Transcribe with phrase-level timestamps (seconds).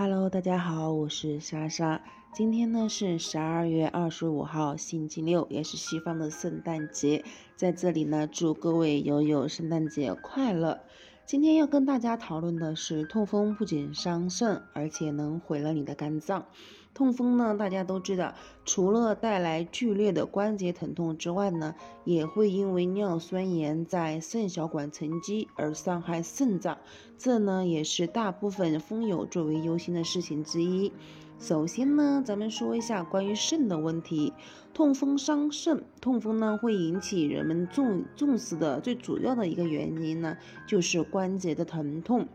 [0.00, 2.00] Hello，大家好，我是莎莎。
[2.32, 7.24] 今天呢是十二月二十五号，星期六，也是西方的圣诞节。
[7.56, 10.78] 在这里呢，祝各位友友圣诞节快乐。
[11.26, 16.46] 今天要跟大家讨论的是，痛风不仅伤肾，而且能毁了你的肝脏。
[16.94, 18.34] 痛风呢，大家都知道，
[18.64, 21.74] 除了带来剧烈的关节疼痛之外呢，
[22.04, 26.76] 也会因为尿酸盐在肾小管沉积而伤害肾脏。
[27.16, 30.92] 这呢，也是大部分风友最为忧心的事情之一。
[31.38, 34.32] 首先呢，咱们说一下关于肾的问题。
[34.74, 42.26] 痛风伤肾，痛风呢会引起人们重重视的最主要的一个原因呢，就是关节的疼痛。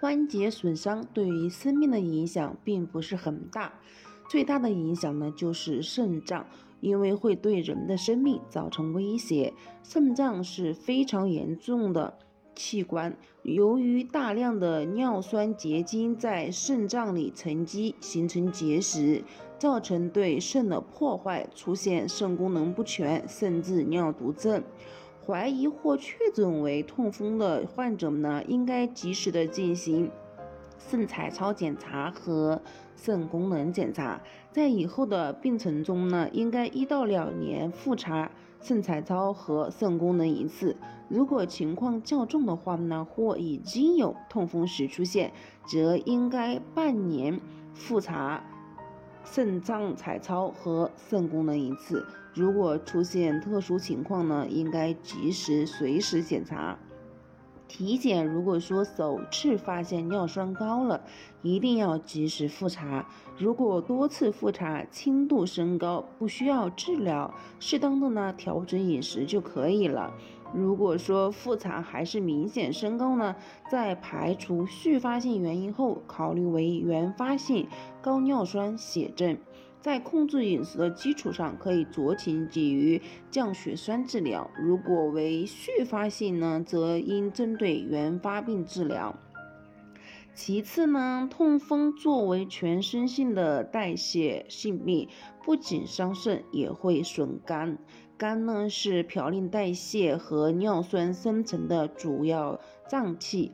[0.00, 3.72] 关节损伤对于生命的影响并不是很大，
[4.28, 6.46] 最大的影响呢就是肾脏，
[6.80, 9.54] 因为会对人的生命造成威胁。
[9.82, 12.18] 肾脏是非常严重的。
[12.54, 19.22] 器官由于大量的尿酸结晶在肾脏里沉积，形成结石，
[19.58, 24.62] 造成对肾的破坏，出现肾功能不全，甚至尿毒症。
[25.26, 30.08] 怀疑或确诊为痛风的患者呢，应该及时的进行
[30.78, 32.62] 肾彩超检查和
[32.94, 34.20] 肾功能检查，
[34.52, 38.30] 在以后的病程中呢，应该一到两年复查。
[38.58, 40.76] 肾彩超和肾功能一次，
[41.08, 45.32] 如果情况较重的话呢，或已经有痛风史出现，
[45.66, 47.38] 则应该半年
[47.74, 48.42] 复查
[49.24, 52.06] 肾脏彩超和肾功能一次。
[52.36, 56.78] 如果出现特殊情况呢，应该及时随时检查。
[57.66, 61.00] 体检如果说首次发现尿酸高了，
[61.40, 63.08] 一定要及时复查。
[63.38, 70.12] 如果多次复查轻度升高，不需要治疗，适当的呢调整饮食就可以了。
[70.52, 73.34] 如果说复查还是明显升高呢，
[73.70, 77.66] 在排除续发性原因后，考虑为原发性
[78.02, 79.38] 高尿酸血症。
[79.86, 84.50] 在控制饮食的基础上，可以酌情给予降血栓治疗。
[84.58, 89.16] 如果为续发性呢，则应针对原发病治疗。
[90.34, 95.08] 其次呢，痛风作为全身性的代谢性病，
[95.44, 97.78] 不仅伤肾，也会损肝。
[98.18, 102.58] 肝呢是嘌呤代谢和尿酸生成的主要
[102.88, 103.52] 脏器，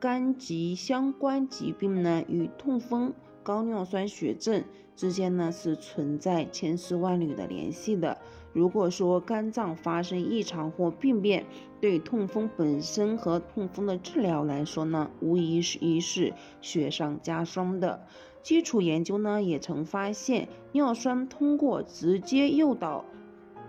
[0.00, 3.12] 肝及相关疾病呢与痛风。
[3.44, 4.64] 高尿酸血症
[4.96, 8.18] 之间呢是存在千丝万缕的联系的。
[8.54, 11.44] 如果说肝脏发生异常或病变，
[11.80, 18.06] 对痛风本身和痛风的治疗来说呢，无疑是一是雪上加霜的。
[18.42, 23.04] 基础研究呢也曾发现，尿酸通过直接诱导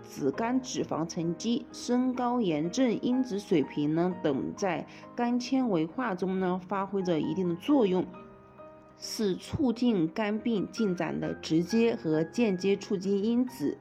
[0.08, 4.86] 脂肝脂肪沉积，升高炎症因子水平呢等，在
[5.16, 8.06] 肝纤维化中呢发挥着一定的作用。
[8.98, 13.76] 是促进肝病进展的直接和间接促进因子，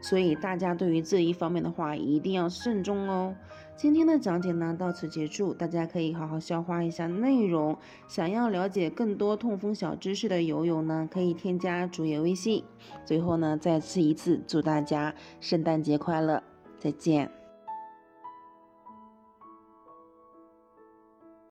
[0.00, 3.34] 所以大家对于这一方面的话一定要慎重哦。
[3.76, 7.76] 今天的讲解呢到此结束，大家可以好好消化一下内容。
[8.06, 12.62] 想要了解更多痛风小知识的友友呢，可以添加主页微信。
[13.04, 16.42] 最后呢，再次一次祝大家圣诞节快乐，
[16.78, 17.41] 再见。